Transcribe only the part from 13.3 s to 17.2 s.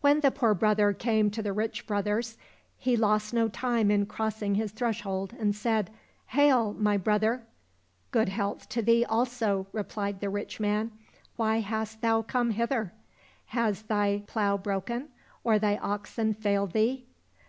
Has thy plough broken, or thy oxen failed thee